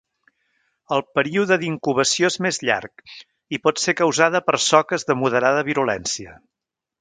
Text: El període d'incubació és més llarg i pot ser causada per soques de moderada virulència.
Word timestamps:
El 0.95 1.01
període 1.17 1.57
d'incubació 1.63 2.31
és 2.33 2.37
més 2.45 2.59
llarg 2.69 3.03
i 3.57 3.61
pot 3.67 3.83
ser 3.83 3.95
causada 4.01 4.43
per 4.49 4.57
soques 4.71 5.07
de 5.11 5.19
moderada 5.21 5.63
virulència. 5.69 6.35